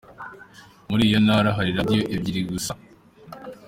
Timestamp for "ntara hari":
1.25-1.71